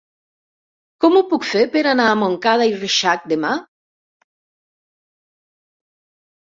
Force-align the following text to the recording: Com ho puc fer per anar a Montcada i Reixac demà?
Com 1.03 1.17
ho 1.19 1.21
puc 1.33 1.45
fer 1.49 1.61
per 1.75 1.83
anar 1.91 2.07
a 2.15 2.17
Montcada 2.23 2.67
i 2.71 2.75
Reixac 2.79 3.29
demà? 3.35 3.53